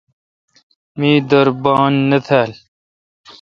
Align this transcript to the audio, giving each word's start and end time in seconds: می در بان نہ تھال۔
می 0.99 1.11
در 1.29 1.47
بان 1.63 1.93
نہ 2.09 2.19
تھال۔ 2.25 2.51